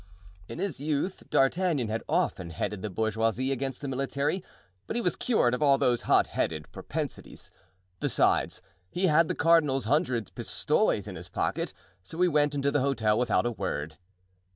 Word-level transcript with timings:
In 0.47 0.57
his 0.57 0.79
youth 0.79 1.29
D'Artagnan 1.29 1.87
had 1.89 2.01
often 2.09 2.49
headed 2.49 2.81
the 2.81 2.89
bourgeoisie 2.89 3.51
against 3.51 3.81
the 3.81 3.87
military, 3.87 4.43
but 4.87 4.95
he 4.95 5.01
was 5.01 5.15
cured 5.15 5.53
of 5.53 5.61
all 5.61 5.77
those 5.77 6.01
hot 6.09 6.25
headed 6.29 6.71
propensities; 6.71 7.51
besides, 7.99 8.63
he 8.89 9.05
had 9.05 9.27
the 9.27 9.35
cardinal's 9.35 9.85
hundred 9.85 10.33
pistoles 10.33 11.07
in 11.07 11.13
his 11.15 11.29
pocket, 11.29 11.71
so 12.01 12.19
he 12.19 12.27
went 12.27 12.55
into 12.55 12.71
the 12.71 12.81
hotel 12.81 13.19
without 13.19 13.45
a 13.45 13.51
word. 13.51 13.99